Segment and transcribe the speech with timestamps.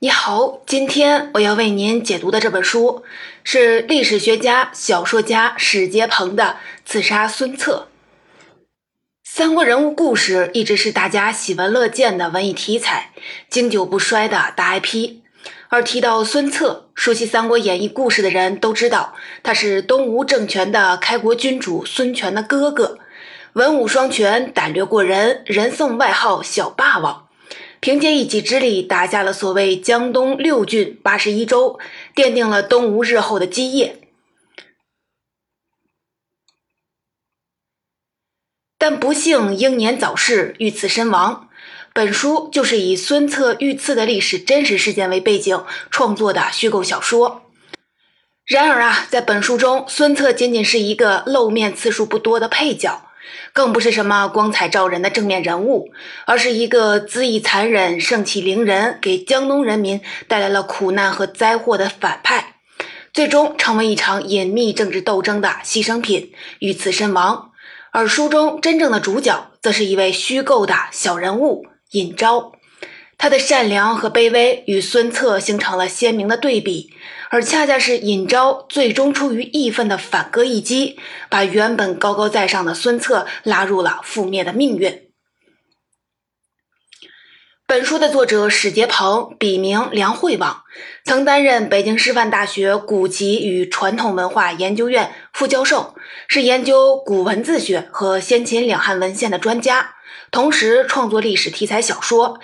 [0.00, 3.02] 你好，今天我要为您解读的这本书
[3.42, 6.44] 是历史学家、小说家史杰鹏的
[6.88, 7.88] 《刺杀孙策》。
[9.24, 13.10] 三国人物故事一直是大家喜闻乐见的文艺题材，
[13.50, 15.16] 经久不衰的大 IP。
[15.68, 23.00] 而提到孙策，熟悉《三国演义》故事的人都知道，他是东吴政权的开国君主孙权的哥哥，
[23.54, 27.24] 文武双全，胆略过人，人送外号“小霸王”。
[27.80, 31.78] 凭借一己之力打下了所谓江东六郡八十一州，
[32.14, 34.00] 奠定了东吴日后的基业。
[38.76, 41.48] 但不幸英年早逝，遇刺身亡。
[41.92, 47.50] 本书就是以孙策遇刺的历史真实事件为背景创作的虚构小说。
[48.44, 53.07] 然而啊，在本书中，孙策仅仅是一个露面次数不多的配角。
[53.52, 55.90] 更不是什么光彩照人的正面人物，
[56.26, 62.56] 而是一个恣意残忍、盛气凌人，给江东人民带来了苦难和灾祸的反派，
[63.12, 67.50] 最终成为一场隐秘政治斗争的牺牲品，遇刺身亡。
[67.90, 72.52] 而书中真正的主角，则是一位虚构的小人物尹昭。
[73.18, 76.94] 他的善良和卑微与孙策形成了鲜明的对比，
[77.30, 85.10] 而恰恰是尹昭最终出于义愤的反戈一击，把原本高高在上的孙策拉入了覆灭的命运。
[87.66, 90.62] 本书的作者史杰鹏，笔名梁惠王，
[91.04, 95.96] 曾担任北京师范大学古籍与传统文化研究院副教授，
[96.28, 99.96] 是研究古文字学和先秦两汉文献的专家，
[100.30, 102.38] 同时创作历史题材小说。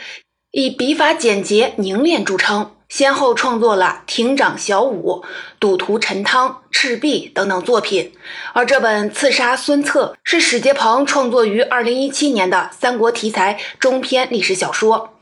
[0.56, 5.24] 以笔法简洁凝练著称，先后创作了《亭长小舞》
[5.58, 8.12] 《赌徒陈汤》《赤壁》等等作品。
[8.52, 15.13] 而这本《刺杀孙策》是史杰鹏创作于2017年的三国题材中篇历史小说。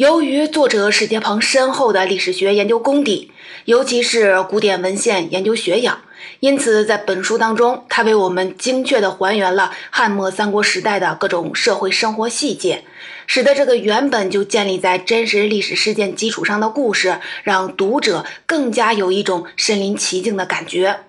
[0.00, 3.32] 由于作者史杰鹏深厚的历史学研究功底，
[3.66, 6.00] 尤其是古典文献研究学养。
[6.38, 12.82] 因此，在本书当中，他为我们精确地还原了汉末三国时代的各种社会生活细节，
[13.26, 21.00] 使得这个原本就建立在真实历史事件基础上的故事，让读者更加有一种身临其境的感觉。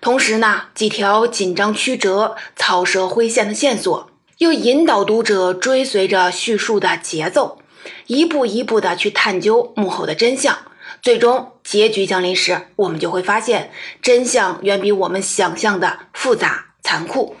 [0.00, 4.08] 同时呢，几条紧张曲折、草蛇灰线的线索，
[4.38, 7.58] 又引导读者追随着叙述的节奏，
[8.06, 10.58] 一步一步地去探究幕后的真相。
[11.02, 13.70] 最终结局降临时，我们就会发现
[14.02, 17.36] 真相远比我们想象的复杂残酷。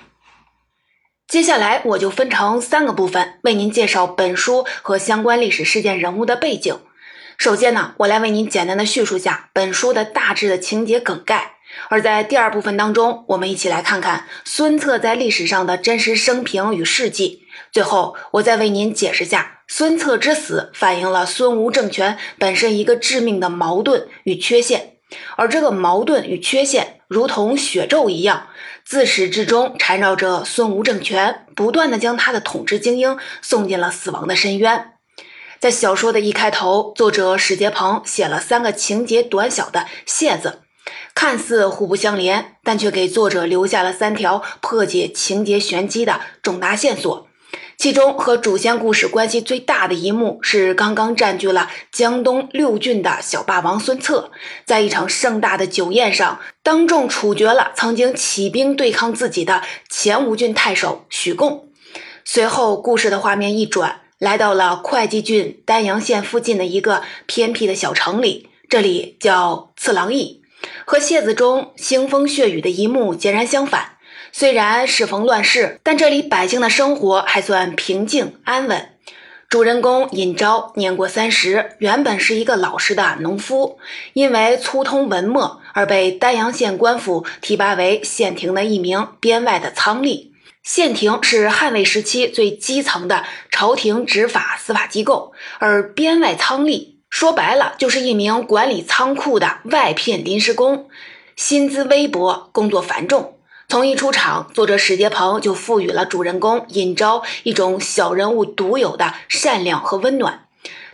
[1.28, 6.76] 接下来我就分成三个部分为您介绍本书和相关历史事件人物的背景。
[7.38, 11.56] 首先呢，我来为您简单的叙述下本书的大致的情节梗概。
[11.88, 17.46] 而在第二部分当中，我们一起来看看孙策在历史上的真实生平与事迹。
[17.70, 19.59] 最后，我再为您解释下。
[19.72, 24.96] 孙策之死反映了孙吴政权本身一个致命的矛盾与缺陷，
[25.36, 28.48] 而这个矛盾与缺陷如同血咒一样，
[28.84, 34.94] 自始至终缠绕着孙吴政权，不断的将他的统治精英送进了死亡的深渊。
[35.60, 40.62] 在小说的一开头，作者史杰鹏写了三个情节短小的楔子，
[41.14, 47.29] 看似互不相连，但却给作者留下了三条破解情节玄机的重大线索。
[47.80, 54.30] 其中和主线故事关系最大的一幕是刚刚占据了江东六郡的小霸王孙策，
[54.66, 61.70] 在一场盛大的酒宴上，当众处决了曾经起兵对抗自己的前吴郡太守许贡。
[62.22, 70.42] 随后，故事的画面一转，来到了会稽郡丹阳县附近的一个偏僻的小城里，这里叫次郎驿，
[70.84, 73.92] 和谢子中腥风血雨的一幕截然相反。
[74.32, 78.90] 虽然适逢乱世，但这里百姓的生活还算平静安稳。
[79.48, 83.80] 主人公尹昭年过三十，原本是一个老实的农夫，
[84.12, 90.28] 因为粗通文墨而被丹阳县官府提拔为县庭的一名编外的仓吏。
[90.62, 100.88] 县庭是汉魏时期最基层的朝廷执法司法机构，而编外仓吏说白了就是一名管理仓库的外聘临时工，
[101.34, 103.34] 薪资微薄，工作繁重。
[103.70, 110.46] 从一出场，作者史杰鹏就赋予了主人公尹昭一种小人物独有的善良和温暖。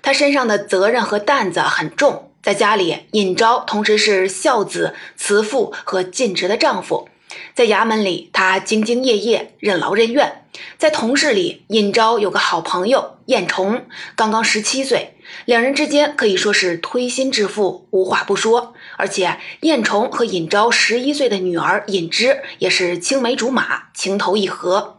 [0.03, 7.09] 他身上的责任和担子很重，在家里，尹昭同时是孝子、慈父和尽职的丈夫；
[7.55, 10.43] 在衙门里，他兢兢业业、任劳任怨；
[10.79, 15.15] 在同事里，尹昭有个好朋友燕崇，刚刚十七岁。
[15.45, 18.75] 两人之间可以说是推心置腹，无话不说。
[18.97, 24.99] 而且燕崇和尹昭十一岁的女儿尹芝也是青梅竹马，情投意合。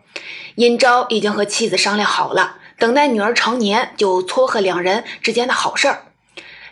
[0.56, 6.04] 尹昭已经和妻子商量好了，等待女儿成年就撮合两人之间的好事儿。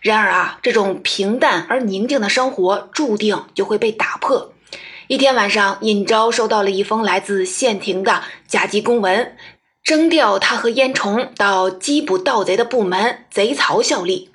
[0.01, 4.51] 然而啊，这种平淡而宁静的生活注定就会被打破。
[5.07, 9.35] 一天晚上，尹昭收到了一封来自县庭的甲级公文，
[9.83, 14.31] 征调他和燕崇到缉捕盗贼的部门贼曹效力。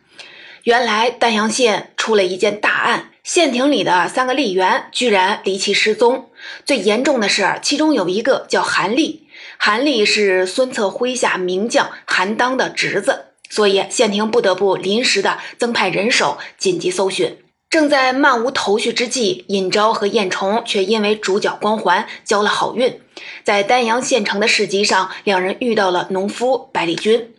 [0.62, 6.30] 原来丹阳县出了一件大案，县庭里的三个吏员居然离奇失踪。
[6.64, 9.26] 最严重的是，其中有一个叫韩立，
[9.58, 13.24] 韩立是孙策麾下名将韩当的侄子。
[13.48, 17.38] 所以，县庭不得不临时的增派人手紧急搜寻。
[17.70, 23.00] 正在漫无头绪之际，尹昭和燕崇却因为主角光环交了好运。
[23.44, 27.32] 在丹阳县城的市集上，两人遇到了农夫百里军。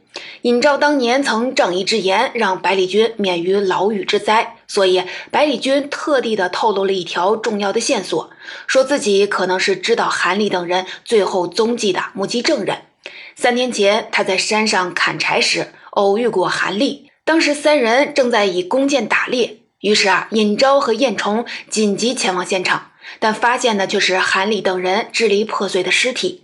[0.44, 8.30] 尹昭当年曾仗义执言，让百里军免于牢狱之灾，所以百里军特地的透露了一条重要的线索，
[8.68, 12.84] 说自己可能是知道韩立等人最后踪迹的目击证人。
[13.36, 15.74] 三天前，他在山上砍柴时。
[15.92, 26.44] 偶遇过韩立，当时三人正在以弓箭打猎，于是啊，尹昭和燕崇紧急前往现场，但发现的却是韩立等人支离破碎的尸体。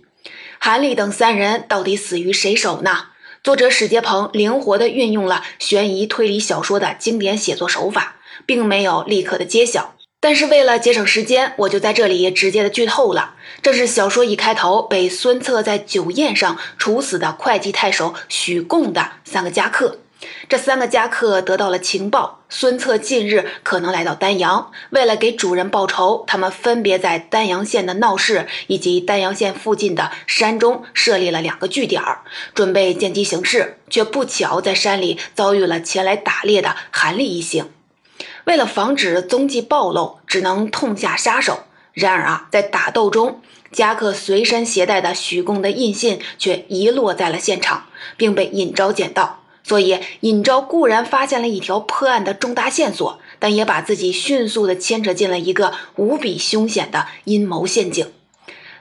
[0.58, 3.06] 韩立等三人到底死于谁手呢？
[3.44, 9.94] 作者史杰鹏灵活地运用了悬疑推理小说的经典写作手法，并没有立刻的揭晓。
[10.20, 13.36] 但是为了节省时间，我就在这里直接的剧透了。
[13.62, 19.98] 这是小说一开头被孙策在酒宴上处死的会稽太守许贡的三个家客。
[20.48, 24.72] 这三个家客得到了情报，孙策近日可能来到丹阳。
[24.90, 32.02] 为了给主人报仇，他们分别在丹阳县的闹市以及丹阳县附近的山中设立了两个据点，
[32.54, 33.76] 准备见机行事。
[33.90, 37.70] 却不巧在山里遭遇了前来打猎的韩立一行。
[38.44, 41.60] 为了防止踪迹暴露，只能痛下杀手。
[41.94, 43.40] 然而啊，在打斗中，
[43.72, 47.86] 夹克随身携带的许贡的印信却遗落在了现场，
[48.16, 49.42] 并被尹昭捡到。
[49.68, 58.10] 所以，尹昭固然发现了一条破案的重大线索，但也把自己迅速的牵扯进了一个无比凶险的阴谋陷阱。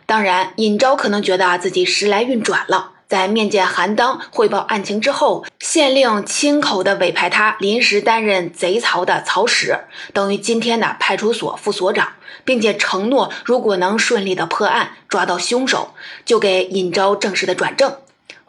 [0.05, 2.91] 当然，尹昭可能觉得自己时来运转了。
[3.09, 9.77] 在面见韩当汇报案情之后，县令亲口的委派他临时担任贼曹的曹使，
[10.13, 12.13] 等于今天的派出所副所长，
[12.45, 15.93] 并且承诺，如果能顺利的破案，抓到凶手，
[16.25, 17.93] 就给尹昭正式的转正。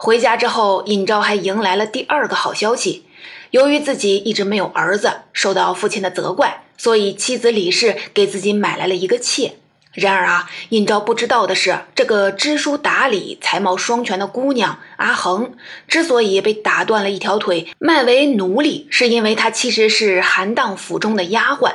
[0.01, 3.03] 回家之后，尹昭还迎来了第二个好消息，
[3.51, 9.57] 由于自己一直没有儿子，受到父亲的责怪，所以妻子李氏给自己买来了一个妾。
[9.91, 15.51] 然而啊，尹昭不知道的是，这个知书达理、才貌双全的姑娘阿恒，
[15.89, 21.73] 之所以被打断了一条腿，卖为奴隶，是因为她其实是韩当府中的丫鬟。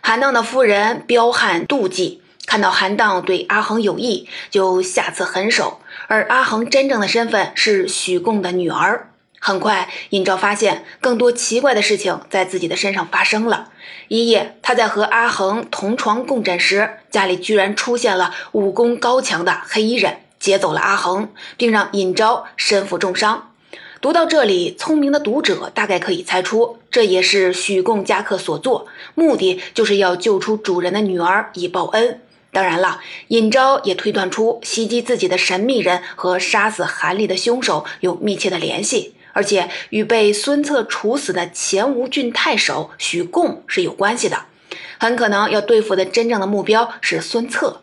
[0.00, 5.80] 韩当的夫人彪悍妒忌，看到韩当对阿恒有意，就下此狠手。
[6.06, 9.10] 而阿恒真正的身份是许贡的女儿。
[9.38, 13.70] 很快，尹昭发现更多奇怪的事情在自己的身上发生了。
[14.08, 23.52] 一夜，他在和阿恒同床共枕时，家里居然出现了武功高强的黑衣人，劫走了阿恒，并让尹昭身负重伤。
[24.00, 32.20] 读到这里，聪明的读者大概可以猜出，这也是许贡家客所做，目的就是要救出主人的女儿以报恩。
[32.56, 39.12] 当然了，尹昭也推断出袭击自己的神秘人和杀死韩立的凶手有密切的联系。
[39.34, 44.46] 而且与被孙策处死的前吴郡太守许贡是有关系的，
[44.98, 47.82] 很可能要对付的真正的目标是孙策。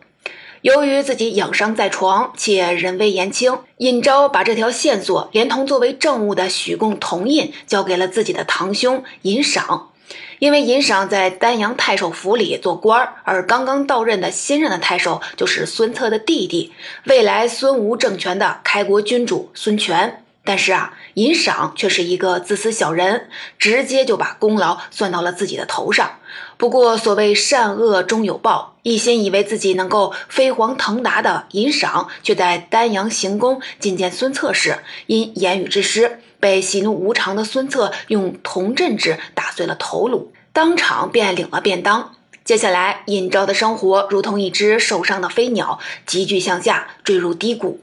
[0.62, 9.90] 由于自己养伤在床，且人微言轻，尹昭把这条线索连同作为证物的许贡铜印交给了自己的堂兄尹赏。
[10.38, 16.72] 因为尹赏在丹阳太守府里做官，而刚刚到任的新任的太守就是孙策的弟弟，
[17.04, 20.20] 未来孙吴政权的开国君主孙权。
[20.46, 26.18] 但是啊，尹赏却是一个自私小人，直接就把功劳算到了自己的头上。
[26.58, 42.16] 不过，所谓善恶终有报，一心以为自己能够飞黄腾达的尹赏，却在丹阳行宫觐见孙策时，因言语之失，被喜怒无常的孙策用铜镇纸打碎了头颅，当场便领了便当。
[42.44, 47.80] 接下来，尹昭的生活如同一只受伤的飞鸟，急剧向下坠入低谷。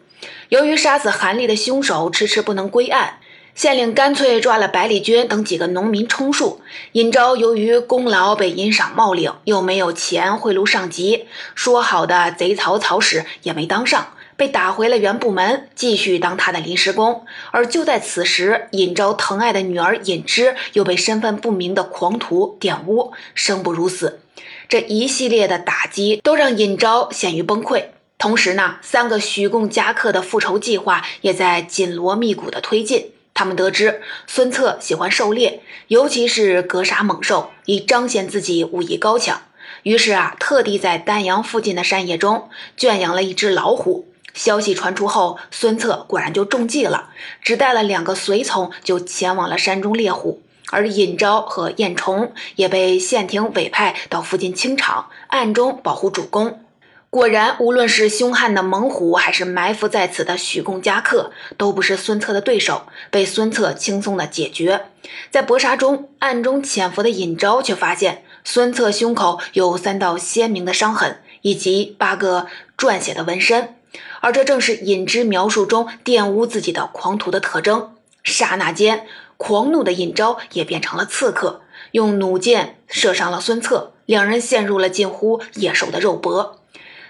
[0.50, 3.18] 由于杀死韩立的凶手迟迟不能归案，
[3.56, 6.62] 县令干脆抓了百里军等几个农民充数。
[6.92, 11.26] 尹昭由于功劳被尹赏冒领，又没有钱贿赂上级，
[11.56, 17.28] 说好的贼曹曹使也没当上，被打回了原部门，继续当他的临时工。
[17.52, 24.22] 而就在此时，尹昭疼爱的女儿尹芝又被身份不明的狂徒玷污，生不如死。
[24.68, 27.84] 这一系列的打击都让尹昭陷于崩溃。
[28.18, 33.12] 同时呢，三个许贡家客的复仇计划也在紧锣密鼓的推进。
[33.36, 39.40] 他们得知孙策喜欢狩猎，尤其是格杀猛兽，以彰显自己武艺高强。
[39.84, 44.08] 于是啊，特地在丹阳附近的山野中圈养了一只老虎。
[44.34, 47.10] 消息传出后，孙策果然就中计了，
[47.42, 50.42] 只带了两个随从就前往了山中猎虎。
[50.72, 56.64] 而尹昭和燕崇也被县廷委派到附近清场，暗中保护主公。
[57.10, 64.86] 果然，无论是凶悍的猛虎，还是埋伏在此的许贡家客，都不是孙策的对手，被孙策轻松的解决。
[65.30, 72.48] 在搏杀中，暗中潜伏的尹昭却发现孙策胸口有三道鲜明的伤痕，以及八个
[72.78, 73.76] 撰写的纹身，
[74.20, 77.96] 而这正是尹之描述中玷污自己的狂徒的特征。
[78.24, 79.08] 刹那间，
[79.38, 86.60] 狂怒的尹昭也变成了刺客，用弩箭射伤了孙策，两人陷入了近乎野兽的肉搏。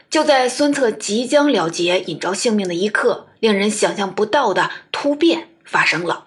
[0.09, 6.25] 就在孙策即将了结尹昭性命的一刻，令人想象不到的突变发生了。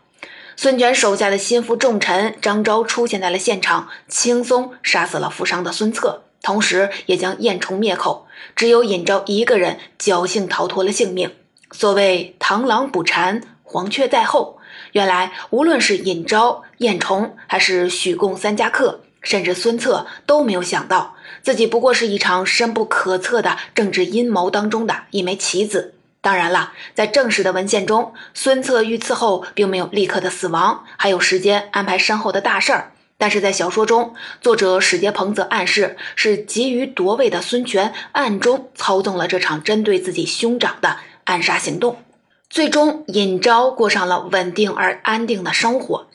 [0.56, 8.28] 孙权手下的心腹重臣张昭出现在了现场，轻松杀死了负伤的孙策，同时也将燕崇灭口。
[8.54, 11.32] 只有尹昭一个人侥幸逃脱了性命。
[11.72, 14.58] 所谓螳螂捕蝉，黄雀在后。
[14.92, 21.16] 原来，无论是尹昭、燕崇，还是许贡三家客，甚至孙策，都没有想到。
[21.42, 25.94] 自己不过是一场深不可测的政治阴谋当中的一枚棋子。
[26.20, 32.92] 当然了，在正史的文献中，孙策遇刺后并没有立刻的死亡，还有时间安排身后的大事儿。
[33.24, 34.12] 但是在小说中，
[34.42, 41.96] 作者史杰鹏则暗示是急于夺位的孙权暗中操纵了这场针对自己兄长的暗杀行动，
[42.50, 46.06] 最终尹昭过上了稳定而安定的生活。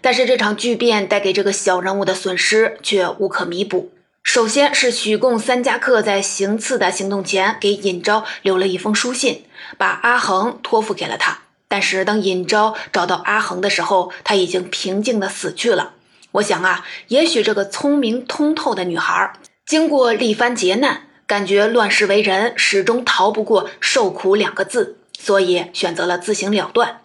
[0.00, 3.90] 但是这场巨变带给这个小人物的损失却无可弥补。
[4.22, 9.42] 首先是许贡三家客在行刺的行动前给尹昭留了一封书信，
[9.76, 11.40] 把阿衡托付给了他。
[11.66, 15.94] 但是等尹昭找到阿衡的时候，他已经平静的死去了。
[16.34, 27.00] 我想啊，也许这个聪明通透的女孩，经过历番劫难，感觉乱世为人始终逃不过受苦两个字，所以选择了自行了断。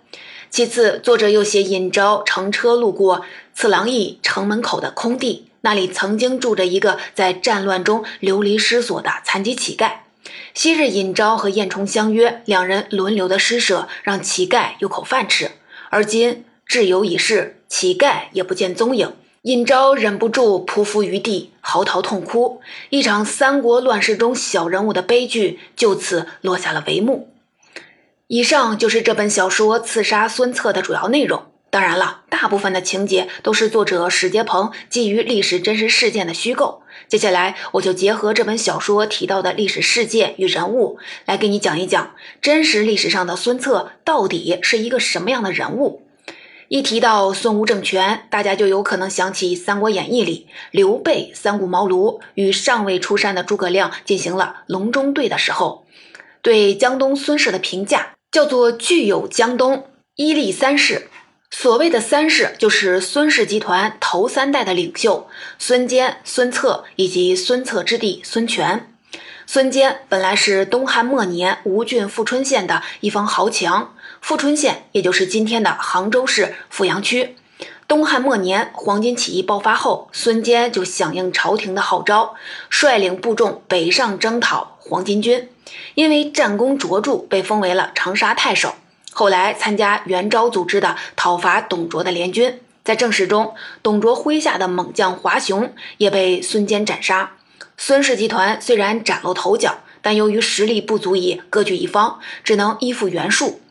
[0.49, 5.45] 其次，作者又写尹昭乘车路过次郎驿城门口的空地。
[5.61, 9.91] 那里曾经住着一个在战乱中流离失所的残疾乞丐。
[10.55, 15.51] 昔日尹昭和燕崇相约，两人轮流的施舍，让乞丐有口饭吃。
[15.91, 22.61] 而今挚友已逝，乞丐也不见踪影，尹昭忍不住匍匐于地，嚎啕痛哭。
[22.91, 27.27] 一场三国乱世中小人物的悲剧就此落下了帷幕。
[28.27, 31.45] 以上就是这本小说《刺杀孙策》的主要内容。
[31.71, 36.83] 当然了，大部分的情节都是作者史杰鹏基于历史真实事件的虚构。
[37.07, 46.03] 接下来，我就结合这本小说提到的历史事件与人物，来给你讲一讲真实历史上的孙策到底是一个什么样的人物。
[46.69, 55.87] 一提到孙吴政权，大家就有可能想起《三国演义》里刘备三顾茅庐与尚未出山的诸葛亮进行了隆中对的时候，
[56.43, 61.09] 对江东孙氏的评价叫做“具有江东伊利三世”。
[61.49, 68.93] 所谓的三世，就是孙氏集团头三代的领袖孙坚、孙策以及孙策之弟孙权。
[69.47, 77.35] 孙坚本来是东汉末年吴郡富春县的一方豪强，富春县也就是今天的杭州市富阳区。
[77.87, 82.35] 东汉末年黄巾起义爆发后，孙坚就响应朝廷的号召，
[82.69, 85.49] 率领部众北上征讨黄巾军，
[85.95, 88.75] 因为战功卓著，被封为了长沙太守。
[89.11, 97.31] 后来参加袁昭组织的讨伐董卓的联军，在正史中，董卓麾下的猛将华雄也被孙坚斩杀。
[97.75, 103.61] 孙氏集团虽然崭露头角，但由于实力不足以割据一方，只能依附袁术。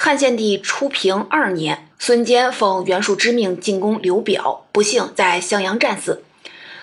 [0.00, 6.22] 汉献帝初平二年，孙坚奉袁术之命进攻刘表，不幸在襄阳战死。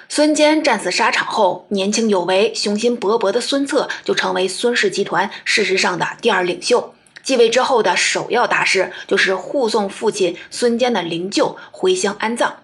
[0.09, 6.93] 孙坚战死沙场后，年轻有为、雄心勃勃的孙策就成为孙氏集团事实上的第二领袖。
[7.23, 12.57] 继位之后的首要大事就是护送父亲孙坚的灵柩回乡安葬。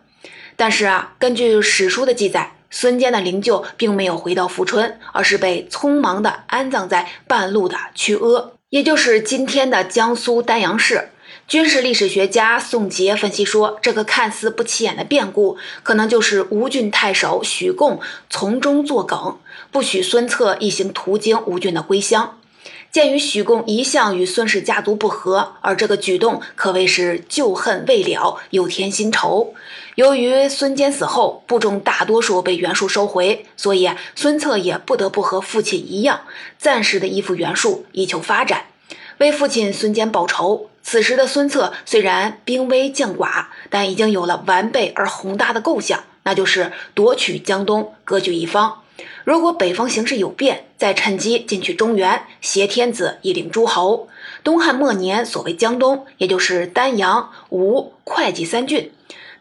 [0.58, 11.10] 但是啊，根据史书的记载，孙坚的灵柩并没有回到富春，而是被匆忙地安葬在半路的曲阿，也就是今天的江苏丹阳市。
[11.46, 18.00] 军事历史学家宋杰分析说，这个看似不起眼的变故，可能就是吴郡太守许贡
[18.30, 19.38] 从中作梗，
[19.72, 22.38] 不许孙策一行途经吴郡的归乡。
[22.92, 29.54] 鉴于许贡一向与孙氏家族不和，而这个举动可谓是旧恨未了，又添新仇。
[29.96, 36.22] 由于孙坚死后，部众大多数被袁术收回，所以孙策也不得不和父亲一样，
[36.58, 38.66] 暂时的依附袁术，以求发展。
[39.20, 40.68] 为父亲孙坚报仇。
[40.84, 48.81] 此时的孙策虽然兵微将寡，但已经有了完备而宏大的构想，那就是夺取江东，割据一方。
[49.24, 54.08] 如果北方形势有变，再趁机进取中原，挟天子以令诸侯。
[54.44, 58.92] 东汉末年，所谓江东，也就是丹阳、吴、会稽三郡，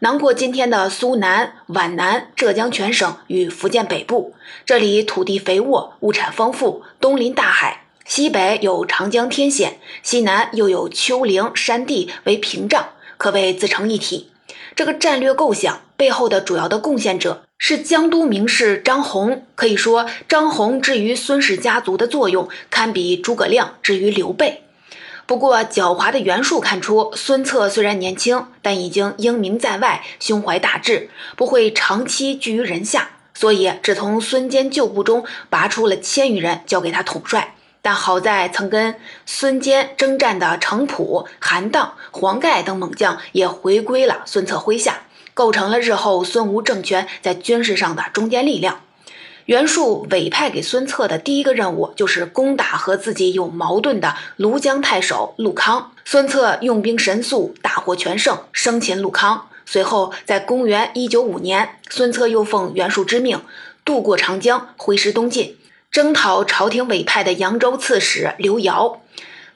[0.01, 4.35] 囊括今天的苏南、皖南、浙江全省与福建北部。
[4.67, 7.85] 这里土地肥沃，物产丰富，东临大海。
[8.05, 14.30] 西北有长江天险，西南又有丘陵山地为屏障，可谓自成一体。
[14.81, 19.45] 这个战略构想背后的主要的贡献者是江都名士张宏。
[19.55, 24.63] 可以说，张宏之于孙氏家族的作用，堪比诸葛亮之于刘备。
[25.27, 37.55] 不过，狡猾的袁术看出，孙策虽然年轻，但已经英名在外，胸怀大志，不会长期居于人下，所以只从孙坚旧部中拔出了千余人，交给他统帅。
[37.83, 38.95] 但好在曾跟
[39.25, 48.81] 孙坚征战的程普、韩当、黄盖等猛将也回归了孙策麾下，构成了日后孙吴政权在军事上的中坚力量。
[49.47, 55.93] 袁术委派给孙策的第一个任务就是攻打和自己有矛盾的庐江太守陆康。
[56.05, 59.49] 孙策用兵神速，大获全胜，生擒陆康。
[59.65, 63.41] 随后，在公元一九五年，孙策又奉袁术之命
[63.85, 65.57] 渡过长江，挥师东进。
[65.91, 68.99] 征讨朝廷委派的扬州刺史刘繇，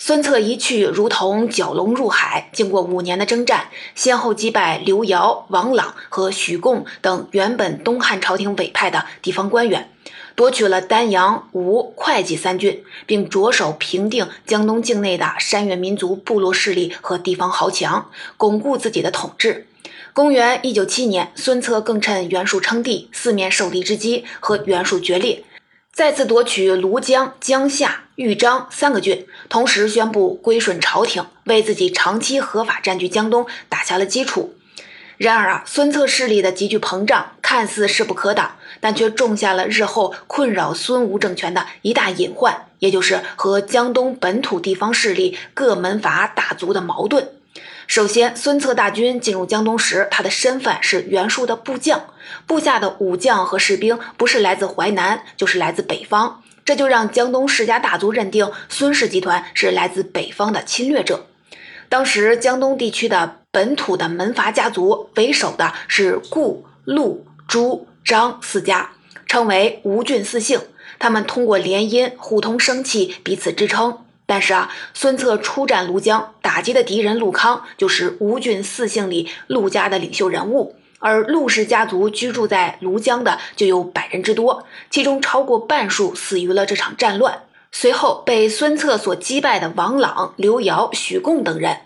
[0.00, 2.50] 孙策一去如同蛟龙入海。
[2.52, 9.88] 经过五年的征战，先后击败刘繇、王朗和许贡等原本东汉朝廷委派的地方官员，
[10.34, 19.68] 夺取了丹阳、吴、会稽三郡，并着手平定江东境内的山岳民族部落势力和地方豪强，巩固自己的统治。
[20.12, 25.44] 公元一九七年，孙策更趁袁术称帝、四面受敌之机，和袁术决裂。
[25.94, 34.56] 再次夺取庐江、江夏、豫章三个郡，同时宣布归顺朝廷，为自己长期合法占据江东打下了基础。
[35.18, 47.28] 然而啊，孙策势力的急剧膨胀看似势不可挡，但却种下了日后困扰孙吴政权的一大隐患，也就是和江东本土地方势力各门阀大族的矛盾。
[47.87, 52.05] 首先，孙策大军进入江东时，他的身份是袁术的部将，
[52.47, 61.27] 部下的武将和士兵不是来自淮南，就是来自北方，这就让江东世家大族认定孙氏集团是来自北方的侵略者。
[61.90, 68.92] 当时江东地区的本土的门阀家族为首的是顾、陆、朱、张四家，
[69.27, 70.59] 称为吴郡四姓，
[70.99, 73.99] 他们通过联姻互通生气，彼此支撑。
[74.26, 87.42] 但是啊，孙策出战庐江，打击的敌人陆康就是吴郡四姓里陆家的领袖人物，而陆氏家族居住在庐江的就有百人之多，其中超过半数死于了这场战乱。
[87.70, 91.80] 随后被孙策所击败的王朗、刘繇、许贡等人，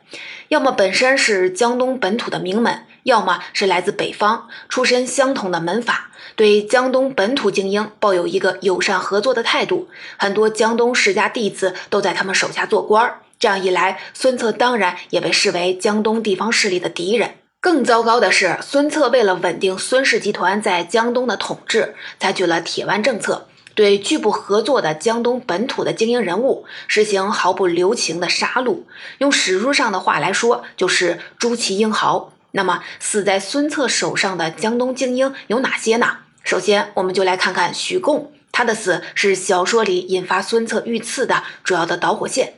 [0.48, 6.11] 要么本身是江东本土的名门，要么是来自北方、出身相同的门阀。
[6.38, 13.22] 对江东本土精英抱有一个友善合作的态度，很多江东世家弟子都在他们手下做官儿。
[13.40, 17.35] 这样一来，孙策当然也被视为江东地方势力的敌人。
[17.59, 28.83] 更糟糕的是，孙策为了稳定孙氏集团在江东的统治，采取了铁腕政策，对拒不合作的江东本土的精英人物实行毫不留情的杀戮。
[29.18, 32.33] 用史书上的话来说，就是诛其英豪。
[32.53, 36.18] 那么，死在孙策手上的江东精英有哪些呢？
[36.49, 42.55] 首先，我们就来看看许贡，他的死是小说里引发孙策遇刺的主要的导火线。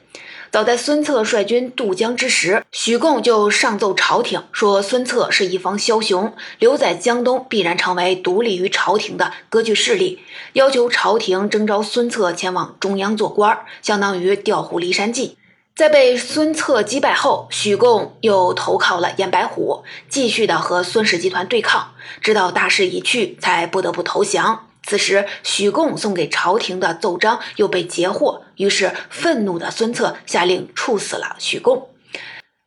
[0.53, 10.20] 早在孙策率军渡江之时，许贡就上奏朝廷说，孙策是一方枭雄，留在江东必然成为独立于朝廷的割据势力，
[10.53, 15.37] 要求朝廷征召孙策前往中央做官，相当于调虎离山计。
[15.74, 24.66] 在被孙策击败后，许贡又投靠了严白虎，继续的和孙氏集团对抗，直到大势已去，才不得不投降。
[24.83, 31.88] 此时，许贡送给朝廷的奏章又被截获，于是愤怒的孙策下令处死了许贡。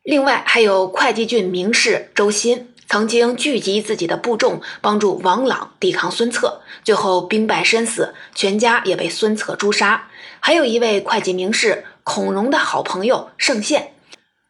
[0.02, 2.70] 另外，还有会稽郡名士周新。
[2.86, 10.08] 曾经聚集自己的部众，帮助王朗抵抗孙策，最后兵败身死，全家也被孙策诛杀。
[10.38, 13.94] 还有一位会稽名士孔融的好朋友盛宪，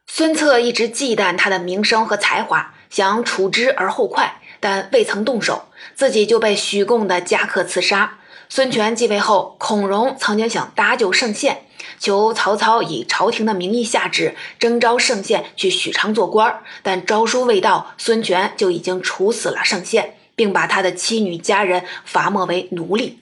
[0.08, 8.18] 孙策一直忌惮他的名声和才华，想处之而后快，但未曾动手，自己就被许贡的家客刺杀。
[8.48, 11.62] 孙权继位后，孔融曾经想搭救盛宪。
[12.00, 23.20] 求曹操以朝廷的名义下旨征召盛宪去许昌做官，但诏书未到，孙权就已经处死了盛宪，并把他的妻女家人罚没为奴隶。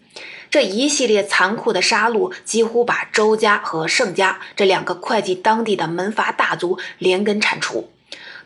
[0.52, 7.88] 这一系列残酷的杀戮，几乎把周家和盛家这两个会计当地的门阀大族连根铲除。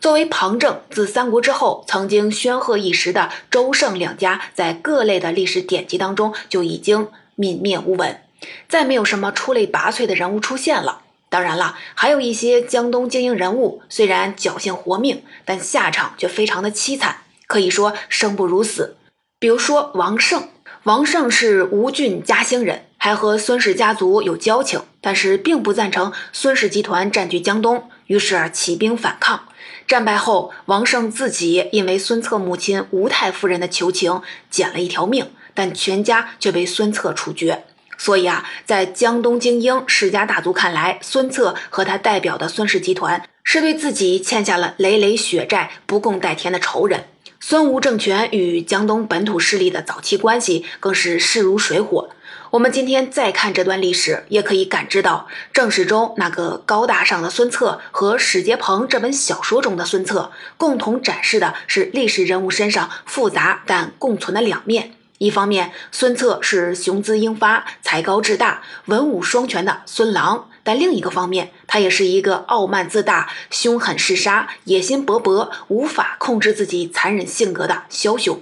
[0.01, 8.21] 作为旁证，自三国之后曾经煊赫一时的周盛两家，在各类的历史典籍当中就已经泯灭无闻，
[8.69, 11.01] 再没有什么出类拔萃的人物出现了。
[11.29, 18.97] 当然了，还有一些江东精英人物，虽然侥幸活命，但下场却非常的凄惨，可以说生不如死。
[19.40, 20.49] 比如说王胜，
[20.87, 29.49] 王胜是吴郡嘉兴人，还和孙氏家族有交情，但是并不赞成孙氏集团占据江东，于是起兵反抗。
[29.88, 37.64] 战败后，王胜自己因为孙策母亲吴太夫人的求情，捡了一条命，但全家却被孙策处决。
[37.99, 47.07] 所以啊，在江东精英世家大族看来，孙策和他代表的孙氏集团是对自己欠下了累累血债、不共戴天的仇人。
[47.48, 52.11] 孙吴政权与江东本土势力的早期关系更是势如水火。
[52.50, 64.94] 我们今天再看这段历史，也可以感知到正史中那个高大上的孙策和史杰鹏这本小说中的孙策，共同展示的是历史人物身上复杂但共存的两面。
[65.18, 78.40] 一方面，孙策是雄姿英发、才高志大、文武双全的孙郎；但另一个方面，他也是一个傲慢自大、凶狠嗜杀、野心勃勃、无法控制自己残忍性格的枭雄。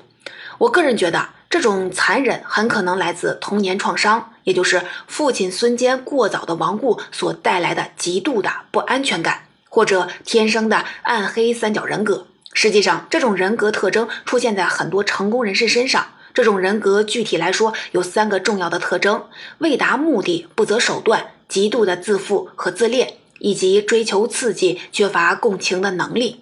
[0.57, 12.27] 我个人觉得，这种残忍很可能来自童年创伤，也就是父亲孙坚过早的亡故所带来的极度的不安全感，或者天生的暗黑三角人格。
[12.55, 16.07] 实际上，这种人格特征出现在很多成功人士身上。
[16.33, 19.27] 这种人格具体来说有三个重要的特征：
[19.59, 26.41] 为达目的不择手段、极度的自负和自恋，以及追求刺激、缺乏共情的能力。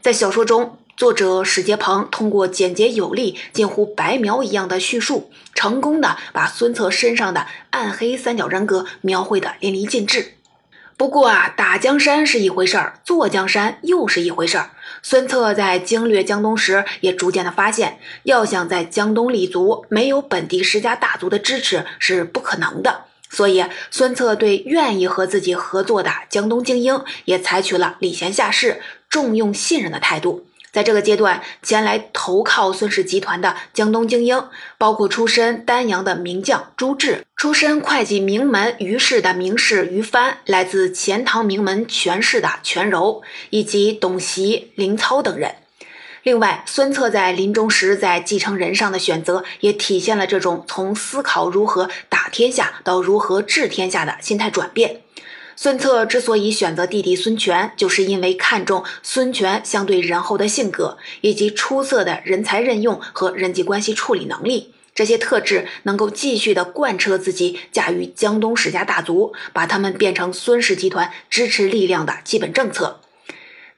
[0.00, 10.34] 在小说中，作者史杰鹏通过简洁有力、近乎白描一样的叙述，成功的把孙策身上的暗黑三角人格描绘得淋漓尽致。
[10.96, 14.70] 不过啊，打江山是一回事儿，坐江山又是一回事儿。
[15.02, 23.06] 孙策在经略江东时，也逐渐的发现，要想在江东立足，没有本地世家大族的支持是不可能的。
[23.32, 30.44] 所以，孙策对愿意和自己合作的江东精英，也采取了礼贤下士、重用信任的态度。
[30.70, 45.56] 在这个阶段，前来投靠孙氏集团的江东精英，包括出身丹阳的名将朱志，出身会稽名门于氏的名士于帆，来自钱塘名门权氏的权柔，以及董袭、林操等人。
[46.22, 55.00] 另外，孙策在临终时在继承人上的选择，也体现了这种从思考如何打天下到如何治天下的心态转变。
[55.56, 64.72] 孙策之所以选择弟弟孙权，就是因为看重孙权相对仁厚的性格，以及出色的人才任用和人际关系处理能力。
[64.94, 73.00] 这些特质能够继续的贯彻自己驾驭江东史家大族，把他们变成孙氏集团支持力量的基本政策。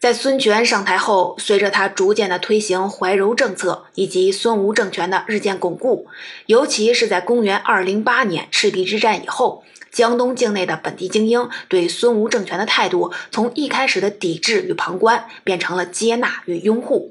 [0.04, 6.06] 在孙权上台后，随着他逐渐的推行怀柔政策，以及孙吴政权的日渐巩固，
[6.44, 9.64] 尤其是在公元二零八年赤壁之战以后。
[9.90, 17.10] 江东境内的本地精英对孙吴政权的态度，从一开始的抵制与旁观，变成了接纳与拥护。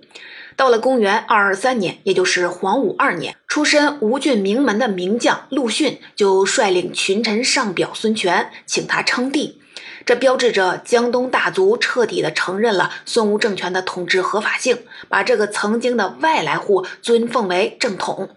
[0.55, 9.57] 到了公元二二三年，也就是黄武二年，出身吴郡名门的名将陆逊就率领群臣上表孙权，请他称帝。
[10.05, 18.29] 这标志着江东大族彻底的承认了孙吴政权的统治合法性，把这个曾经的外来户尊奉为正统。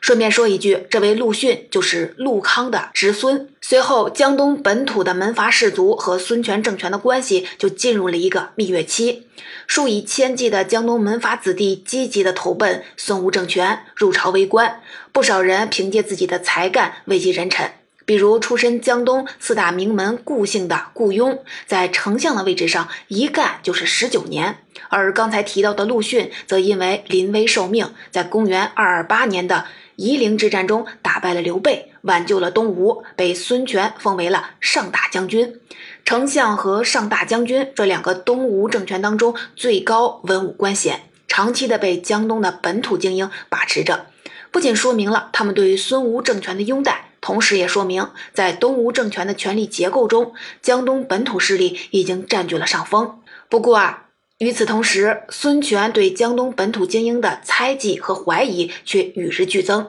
[0.00, 3.48] 顺便说一句，这位陆逊就是陆康的侄孙。
[3.62, 9.26] 随后，江东本土的门阀士族和孙权政权的关系就进入了一个蜜月期。
[9.66, 14.82] 数以千计的江东门阀子弟积极的投奔孙吴政权，入朝为官。
[15.10, 17.72] 不少人凭借自己的才干位极人臣，
[18.04, 24.58] 比如出身江东四大名门顾姓的顾雍，在丞相的位置上一干就是十九年。
[24.88, 29.66] 而刚才提到的陆逊，则因为临危受命，在公元二二八年的。
[29.96, 35.60] 夷陵之战中打败了刘备，挽救了东吴，被孙权封为了上大将军。
[36.04, 44.06] 丞相和上大将军这两个东吴政权当中最高文武官衔，长期的被江东的本土精英把持着，
[44.50, 53.18] 不仅说明了他们对于孙吴政权的拥戴，同时也说明在东吴政权的权力结构中，江东本土势力已经占据了上风。
[53.48, 54.02] 不过啊。
[54.38, 59.88] 与此同时，孙权对江东本土精英的猜忌和怀疑却与日俱增。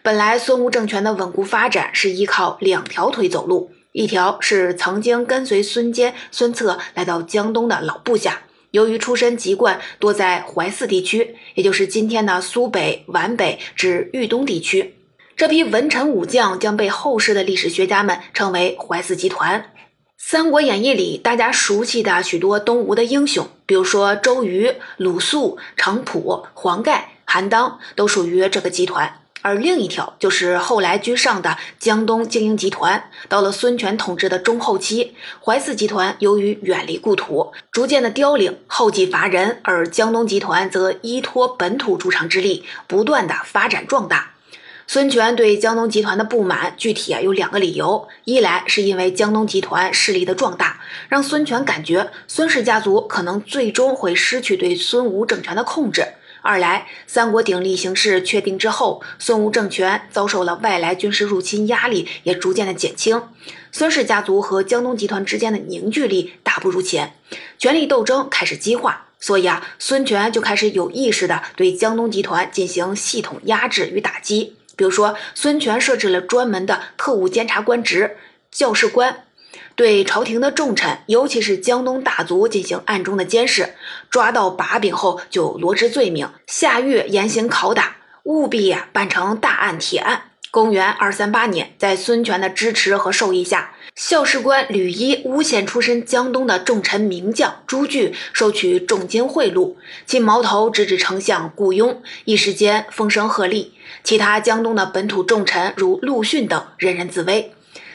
[0.00, 14.94] 本来，孙吴政权的稳固发展是依靠两条腿走路：一条是曾经跟随孙坚、孙策来到江东的老部下，由于出身籍贯多在淮泗地区，也就是今天的苏北、皖北至豫东地区，
[15.40, 19.62] 这批文臣武将将被后世的历史学家们称为怀四集团。
[20.18, 29.22] 《三国演义》里大家熟悉的许多东吴的英雄，比如说周瑜、鲁肃、程普、黄盖、韩当，都属于这个集团。
[29.40, 33.04] 而另一条就是后来居上的江东精英集团。
[33.30, 44.32] 到了孙权统治的中后期，淮泗集团由于远离故土，逐渐的凋零，后继乏人；而江东集团则依托本土主场之力，不断的发展壮大。
[44.92, 56.04] 孙权对江东集团的不满，具体啊有两个理由：一来是因为江东集团势力的壮大，让孙权感觉孙氏家族可能最终会失去对孙吴政权的控制。
[56.42, 63.22] 二来，三国鼎立形势确定之后，孙吴政权遭受了外来军事入侵，压力也逐渐的减轻，
[63.70, 67.14] 孙氏家族和江东集团之间的凝聚力大不如前，
[67.60, 74.56] 权力斗争开始激化，所以啊，孙权就开始有意识的对江东集团进行系统压制与打击。
[74.80, 78.16] 比如说，孙权设置了专门的特务监察官职——
[78.50, 79.24] 教事官。
[79.76, 83.74] 对朝廷的重臣，尤其是江东大族进行暗中的监视，
[84.08, 90.29] 抓到把柄后就罗织罪名，下狱严刑拷打，务必呀办成大案铁案。
[90.52, 103.68] 公元二三八年，在孙权的支持和授意下，校事官吕一诬陷出身江东的重臣名将朱据收取重金贿赂，其矛头直指丞相顾雍，一时间风声鹤唳，
[104.02, 107.52] 其他江东的本土重臣如陆逊等人人自危。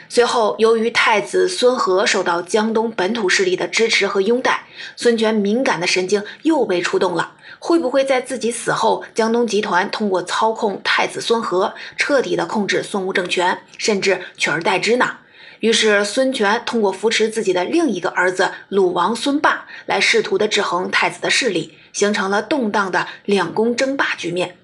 [0.08, 4.66] 随后，由于太子孙和受到江东本土势力的支持和拥戴，
[4.96, 7.34] 孙权敏感的神经又被触动了。
[7.68, 15.18] 会不会在自己死后，江东集团通过操控太子孙和，彻底的控制孙吴政权，甚至取而代之呢？
[15.62, 24.56] 于是，孙权通过扶持自己的另一个儿子鲁王孙霸，来试图的制衡太子的势力，形成了动荡的两宫争霸局面。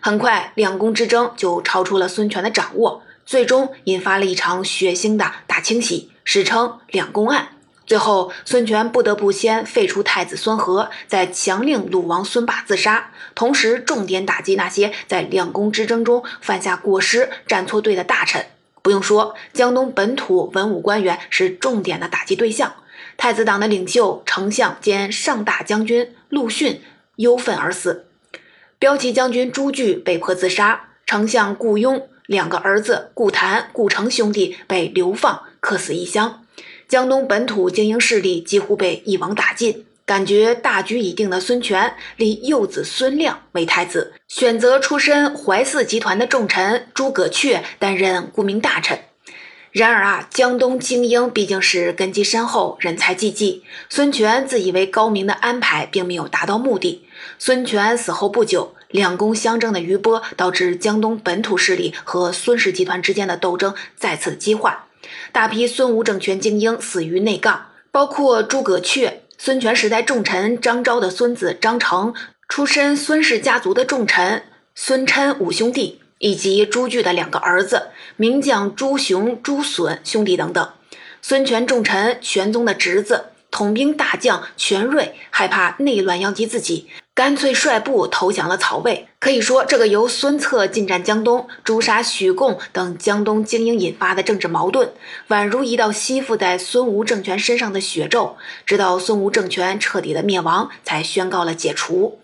[0.00, 3.02] 很快，两宫之争就超出了孙权的掌握。
[3.24, 7.48] 最终引发了一场血腥的大清洗，史称两宫案。
[7.90, 18.46] 最后，孙权不得不先废除太子孙和，再强令鲁王孙霸自杀，同时重点打击那些在两宫之争中犯下过失、站错队的大臣。
[18.80, 22.72] 不用说，江东本土文武官员是重点的打击对象。
[23.16, 26.82] 太子党的领袖丞相兼上大将军陆逊
[27.16, 28.06] 忧愤而死，
[28.78, 32.06] 骠骑将军朱据被迫自杀，丞相顾雍。
[32.26, 36.39] 两个儿子顾谭、顾城兄弟被流放，客死异乡。
[36.90, 39.86] 江东本土精英势力几乎被一网打尽。
[40.04, 48.98] 感觉大局已定的孙权立幼子孙亮为太子，选择出身淮泗集团的重臣诸葛恪担任顾命大臣。
[49.70, 57.04] 然而啊，江东精英毕竟是根基深厚、人才济济，孙权自以为高明的安排并没有达到目的。
[57.38, 58.74] 孙权死后不久。
[58.90, 64.88] 两宫相争的余波，导致江东本土势力和孙氏集团之间的斗争再次激化，
[65.32, 72.14] 大批孙吴政权精英死于内杠，包括诸葛恪、孙权时代重臣张昭的孙子张成，
[72.48, 74.44] 出身孙氏家族的重臣
[74.74, 80.70] 孙琛五兄弟，以及朱据的两个儿子名将朱雄、朱损兄弟等等，
[81.22, 83.29] 孙权重臣玄宗的侄子。
[83.50, 89.08] 统兵大将全瑞害怕内乱殃及自己，干脆率部投降了曹魏。
[89.18, 94.92] 可以说，这个由孙策进占江东、诛杀许贡等江东精英引发的政治矛盾，
[95.28, 102.18] 宛如一道吸附在孙吴政权身上的血咒，直到孙吴政权彻底的灭亡，才宣告了解除。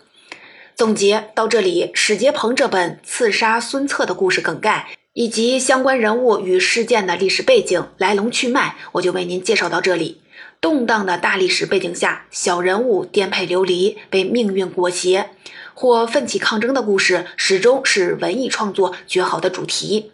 [0.75, 10.21] 总结到这里，史杰鹏这本刺杀孙策的故事梗概，以及相关人物与事件的历史背景、来龙去脉，我就为您介绍到这里。
[10.61, 15.31] 动荡的大历史背景下，小人物颠沛流离，被命运裹挟，
[15.75, 20.11] 或奋起抗争的故事，始终是文艺创作绝好的主题。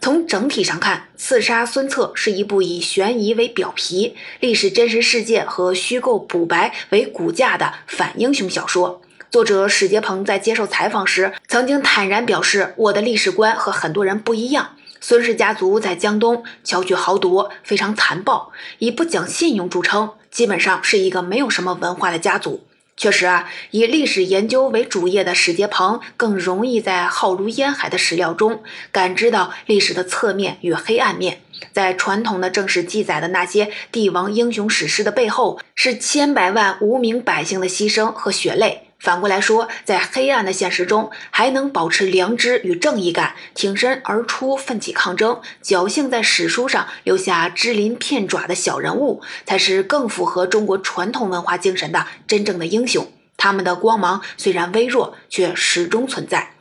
[0.00, 9.00] 从整体上看，《刺杀孙策》是一部以悬疑为表皮、历史真实事件和虚构补白为骨架的反英雄小说。
[9.30, 14.76] 作者史杰鹏在接受采访时，曾经坦然表示：“我的历史观和很多人不一样。”
[15.06, 22.64] 孙氏家族在江东巧取豪夺，非常残暴，以不讲信用著称，基本上是一个没有什么文化的家族。
[22.96, 31.42] 确实啊，以历史研究为主业的史杰鹏更容易在浩如烟海的史料中感知到历史的侧面与黑暗面。
[31.74, 38.88] 在传统的正史记载的那些帝王英雄史诗的背后，是千百万无名百姓的牺牲和血泪。
[39.04, 53.06] 反过来说，在黑暗的现实中，还能保持良知与正义感，挺身而出，奋起抗争，侥幸在史书上留下只鳞片爪的小人物，才是更符合中国传统文化精神的真正的英雄。
[53.36, 56.52] 他们的光芒虽然微弱，却始终存在。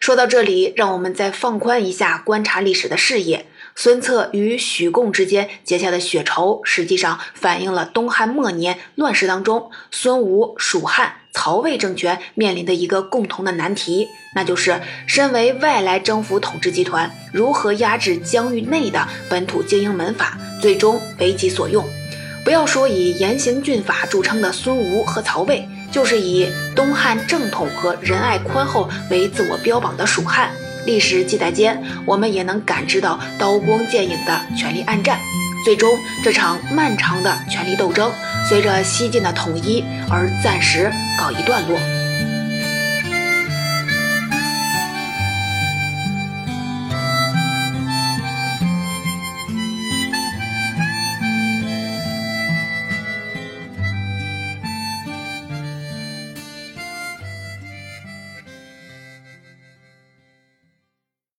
[0.00, 3.44] 说到这里，让我们再放宽一下观察历史的视野。
[3.74, 21.84] 孙策与许贡之间结下的血仇，实际上反映了东汉末年乱世当中，孙吴、蜀汉、曹魏政权面临的一个共同的难题，那就是身为外来征服统治集团，如何压制疆域内的本土经营门阀，最终为己所用。
[22.44, 25.68] 不要说以严刑峻法著称的孙吴和曹魏。
[25.92, 30.50] 就是以东汉正统和仁爱宽厚为自我标榜的蜀汉，
[30.86, 35.18] 历史记载间，我们也能感知到刀光剑影的权力暗战。
[35.64, 38.10] 最终，这场漫长的权力斗争，
[38.48, 42.01] 随着西晋的统一而暂时告一段落。